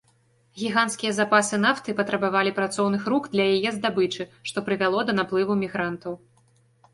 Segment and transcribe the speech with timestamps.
[0.59, 6.13] Гіганцкія запасы нафты патрабавалі працоўных рук для яе здабычы, што прывяло да наплыву мігрантаў.